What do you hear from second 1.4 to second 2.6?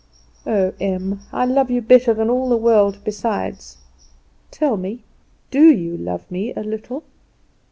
love you better than all the